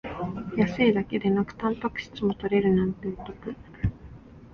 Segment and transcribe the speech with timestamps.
[0.57, 3.53] 安いだけでなくタンパク質も取れるなんてお得